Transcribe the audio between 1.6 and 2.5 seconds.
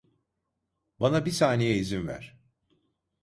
izin ver.